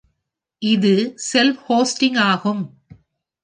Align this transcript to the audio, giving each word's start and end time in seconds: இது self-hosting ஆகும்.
இது 0.61 0.93
self-hosting 1.27 2.17
ஆகும். 2.23 2.63